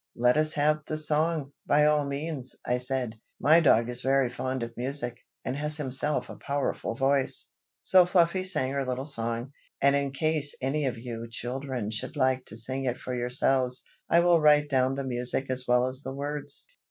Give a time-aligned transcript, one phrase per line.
[0.15, 3.19] "Let us have the song, by all means," I said.
[3.39, 7.51] "My dog is very fond of music, and has himself a powerful voice."
[7.83, 12.45] So Fluffy sang her little song; and in case any of you children should like
[12.45, 16.15] to sing it for yourselves, I will write down the music as well as the
[16.15, 16.65] words.